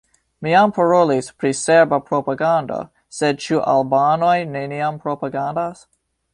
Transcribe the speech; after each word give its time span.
Mi 0.45 0.51
jam 0.51 0.71
parolis 0.77 1.29
pri 1.43 1.51
serba 1.59 1.99
propagando– 2.07 2.81
sed 3.19 3.45
ĉu 3.47 3.63
albanoj 3.77 4.35
neniam 4.59 5.01
propagandas? 5.07 5.89